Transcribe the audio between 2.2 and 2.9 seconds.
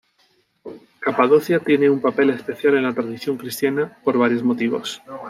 especial en